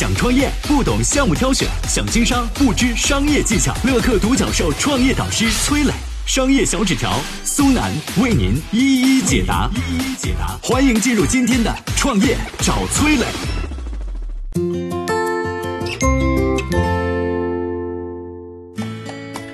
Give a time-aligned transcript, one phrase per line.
[0.00, 3.74] 想创业不懂项目挑选，想经商不知商业技巧。
[3.84, 5.92] 乐客独角兽创业导师崔磊，
[6.24, 9.68] 商业小纸条苏南为您一一解答。
[9.74, 13.26] 一一解答，欢迎进入今天的创业找崔磊。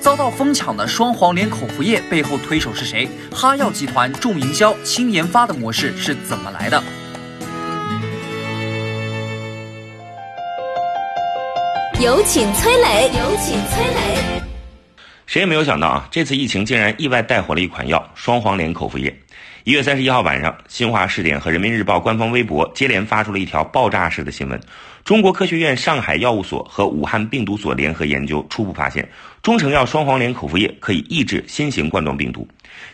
[0.00, 3.08] 遭到疯抢的双黄连口服液背后推手是谁？
[3.32, 6.82] 哈药集团重营销轻研发的模式是怎么来的？
[12.02, 14.42] 有请崔磊，有请崔磊。
[15.24, 19.16] 谁也没有想到啊，这次疫情竟然意外带火了一款药——双黄连口服液。
[19.64, 24.60] 一月三十一号晚上，新华视点和人民日报官方微博接连发出了一条爆炸式的新闻：
[25.04, 29.08] 中国科学院上海药物所和武汉病毒所联合研究初步发现，
[29.40, 32.46] 中成药双黄连口服液可以抑制新型冠状病毒。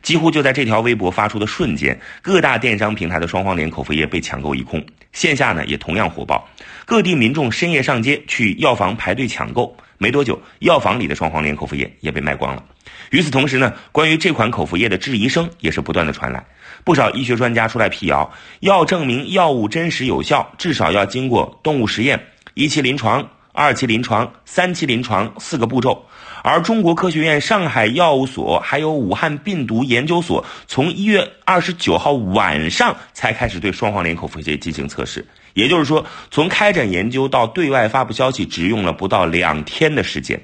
[0.02, 6.46] 几乎就在这条微博发出的瞬间，各大电商平台的双黄连口服液被抢购一空，线下呢也同样火爆，
[6.84, 9.74] 各地民众深夜上街去药房排队抢购。
[10.00, 12.62] 没多久，药房里的双黄连口服液也被卖光了。
[13.10, 16.37] 与此同时呢，关于这款口服液的质疑声也是不断的传来，
[16.84, 26.06] 不少医学专家出来辟谣，要证明药物真实有效，至少要经过动物实验、一期临床、二期临床、三期临床四个步骤。
[26.42, 35.26] 而中国科学院上海药物所还有武汉病毒研究所，从一月二十九号晚上才开始对双黄连口服液进行测试。
[35.54, 40.40] 也就是说，从开展研究到对外发布消息，只用了不到两天的时间。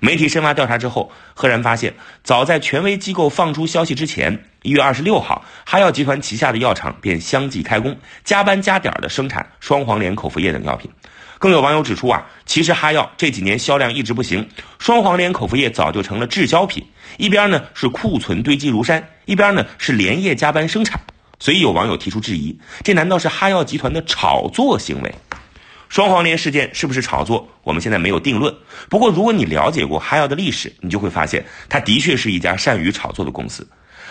[0.00, 10.90] 媒体深挖调查之后，赫然发现，早在权威机构放出消息之前，一月二十六号，哈药集团旗下的药厂便相继开工，加班加点的生产双黄连口服液等药品。
[11.38, 14.48] 更有网友指出啊，其实哈药这几年销量一直不行，
[14.78, 21.00] 双黄连口服液早就成了滞销品，一边呢是库存堆积如山，一边呢是连夜加班生产。
[21.40, 25.12] 所以有网友提出质疑，这难道是哈药集团的炒作行为？
[25.92, 27.46] 双黄连事件是不是炒作？
[27.62, 28.54] 我们现在没有定论。
[28.88, 33.68] 不过如果你了解过哈药的历史，你就会发现，它的确是一家善于炒作的公司。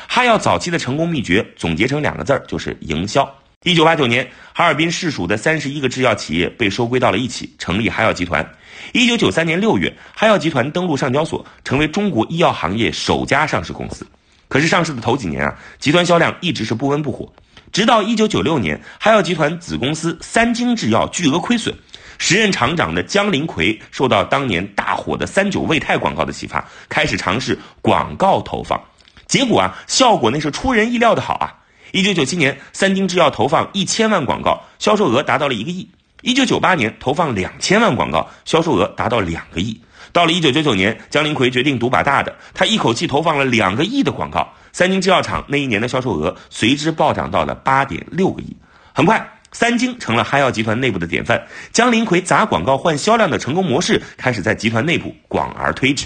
[0.08, 3.28] 哈药早期的成功秘诀总结成两个字儿，就是营销。
[3.64, 8.48] 一九八九年，哈尔滨市属的三十一个制药企业被收归到了一起，成立哈药集团。
[8.94, 14.06] 一九九三年六月，哈药集团登陆上交所，成为中国医药行业首家上市公司。
[14.48, 17.34] 可是上市的头几年啊，集团销量一直是不温不火。
[17.72, 21.74] 直到一九九六年，哈药集团子公司三精制药巨额亏损，
[22.18, 28.80] 时任厂长的姜林奎受到当年大火的三九胃泰广告的启发，开始尝试广告投放。
[29.26, 31.54] 结果啊，效果那是出人意料的好啊！
[31.94, 35.88] 一九九七年，三精制药投放一千万广告，销售额达到了一个亿；
[36.22, 39.80] 一九九八年，投放两千万广告，销售额达到两个亿。
[40.12, 48.56] 到了一九九九年，姜林奎决定赌把大的，他一口气投放了两个亿的广告，三精制药厂那一年的销售额随之暴涨到了八点六个亿。
[48.94, 56.06] 很快，三精成了哈药集团内部的典范，姜林奎砸广告换销量的成功模式开始在集团内部广而推之。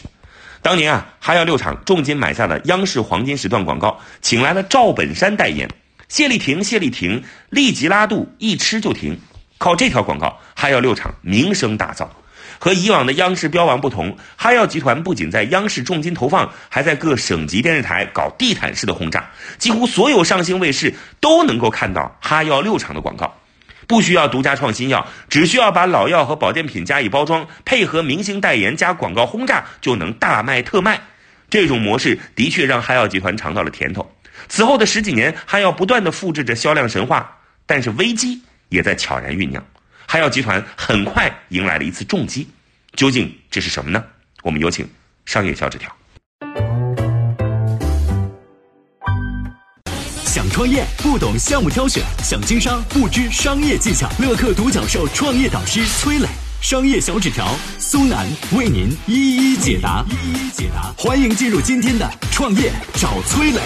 [0.62, 5.70] 当年啊，哈药六厂重金买下了央视黄金时段广告，请来了赵本山代言，
[6.08, 9.20] 谢丽婷，谢丽婷立即拉肚，一吃就停。
[9.58, 12.08] 靠这条广告，哈药六厂名声大噪。
[12.59, 23.35] 和以往的央视标王不同，哈药集团不仅在央视重金投放，还在各省级电视台搞地毯式的轰炸，几乎所有上星卫视都能够看到哈药六厂的广告。
[23.88, 31.01] 不需要独家创新药，只需要把老药和保健品加以包装，配合明星代言加广告轰炸，就能大卖特卖。
[31.51, 34.11] 这种模式的确让哈药集团尝到了甜头。
[34.47, 37.37] 此后的十几年，哈药不断的复制着销量神话，
[37.67, 39.63] 但是危机也在悄然酝酿。
[40.16, 42.48] 哈药集团很快迎来了一次重击，
[42.96, 44.02] 究竟这是什么呢？
[44.44, 44.90] 我们有请
[45.26, 45.94] 商业小纸条。
[50.24, 54.09] 想创业不懂项目挑选，想经商不知商业技巧。
[54.18, 56.28] 乐客独角兽创业导师崔磊，
[56.62, 60.06] 商业小纸条苏南为您一一解答。
[60.09, 63.59] 一一解答，欢迎进入今天的创业找崔磊。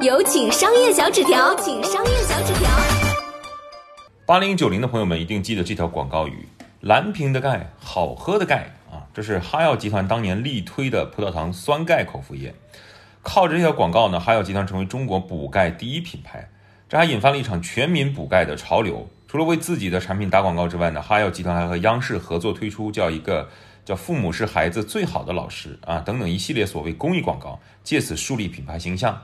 [0.00, 3.05] 有请商业小纸条，请商业小纸条。
[4.26, 6.48] 八零九零的朋友们一定记得这条广告语
[6.82, 12.52] ：“蓝瓶的钙，好喝的钙啊！”这是哈药集团当年力推的葡萄糖酸钙口服液。
[13.22, 16.48] 靠着这条广告呢，哈药集团成为中国补钙第一品牌，
[16.88, 19.08] 这还引发了一场全民补钙的潮流。
[19.28, 23.48] 除了为自己的产品打广告之外呢，哈药集团还和央视合作推出叫一个
[23.84, 29.16] 叫“父母是孩子最好的老师”啊等等一系列所谓公益广告，借此树立品牌形象。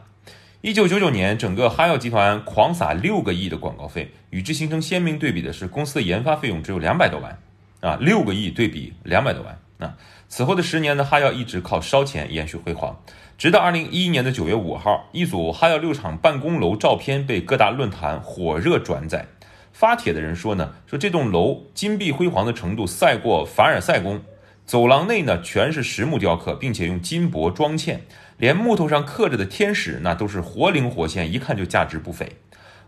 [0.64, 7.36] 一九九九年，整个哈药集团狂撒六个亿的广告费，与之形成鲜明对比的是，公司的研发费用只有两百多万，
[7.80, 9.96] 啊，六个亿对比两百多万，啊，
[10.28, 12.96] 此后的十年呢，哈药一直靠烧钱延续辉煌，
[13.36, 19.26] 直到二零一一年的九月五号，一组哈药六厂办公楼照片被各大论坛火热转载，
[19.72, 24.22] 发帖的人说呢，说这栋楼金碧辉煌的程度赛过凡尔赛宫，
[24.72, 27.98] 走廊内呢全是实木雕刻，并且用金箔装嵌，
[28.38, 32.36] 连木头上刻着的天使那都是活灵活现，一看就价值不菲。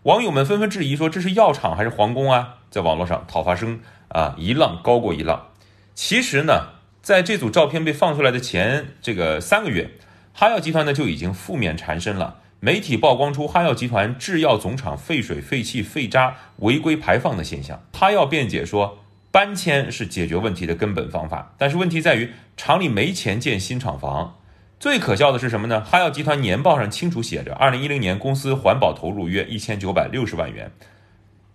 [0.04, 2.54] 网友们纷纷质疑说这是药厂还是皇宫啊？
[2.70, 5.48] 在网络上讨伐声啊一浪高过一浪。
[5.94, 6.68] 其实呢，
[7.02, 9.90] 在这组照片被放出来的前这个三个月，
[10.32, 12.38] 哈药集团呢就已经负面缠身了。
[12.60, 17.82] 媒体曝光出哈药集团制药总厂废水、废气、废渣违规排放的现象。
[17.92, 19.03] 他要辩解说，
[19.34, 24.36] 搬迁是解决问题的根本方法，但是问题在于厂里没钱建新厂房。
[24.78, 25.80] 最可笑的是什么呢？
[25.80, 30.70] 哈药集团年报上清楚写着，二零一零年公司环保投入约一千九百六十万元，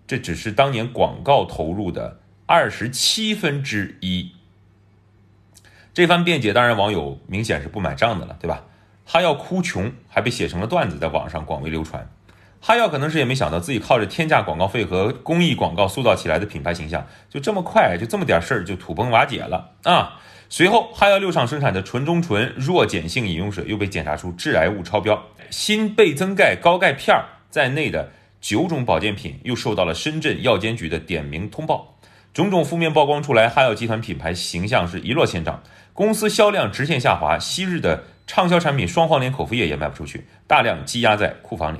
[0.05, 2.19] 这只是当年广告投入的。
[2.45, 4.33] 二十七分之一，
[5.93, 8.65] 这番辩解当然网友明显是不买账的了，对吧？
[9.05, 12.11] 哈药哭穷还被写成了段子，在网上广为流传。
[12.61, 20.19] 哈药可能是也没想到自己靠着天价广告费和公益广告塑造起来的品牌形象，就这么快就这么点事儿就土崩瓦解了啊！
[20.49, 27.15] 随后，哈药六厂生产的纯中纯弱碱性饮用水又被检查出致癌物超标，锌倍增钙高钙片
[27.49, 28.11] 在内的
[28.41, 31.95] 九种保健品又受到了深圳药监局的点名通报。
[32.33, 35.61] 种种负面曝光出来，哈药集团品牌形象是一落千丈，
[35.93, 41.79] 公司销量直线下滑，昔日的畅销产品双黄连口服液也卖不出去，大量积压在库房里。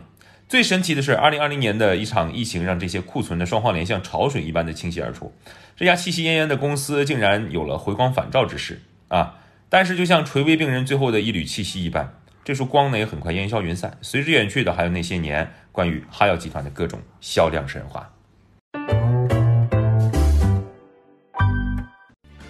[0.50, 5.32] 最神奇的是，二零二零年的一场疫情让这些库存的双黄连像潮水一般的倾泻而出，
[5.76, 9.36] 这家气息奄奄的公司竟然有了回光返照之势啊！
[9.70, 18.12] 但是就像垂危病人最后的一缕气息一般，这束光呢也很快烟消云散，随之远去的还有那些年关于哈药集团的各种销量神话。